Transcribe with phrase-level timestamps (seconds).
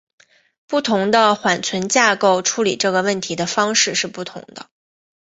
[0.65, 4.67] 不同的缓存架构处理这个问题的方式是不同的。